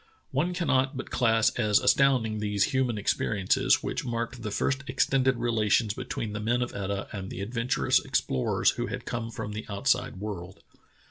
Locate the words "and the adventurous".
7.11-7.99